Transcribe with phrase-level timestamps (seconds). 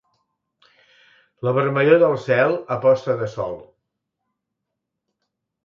[1.47, 3.55] La vermellor del cel a posta de sol.